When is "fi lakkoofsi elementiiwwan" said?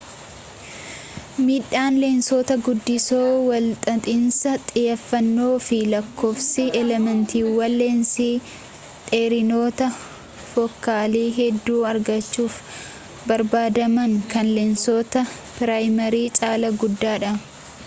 5.65-7.75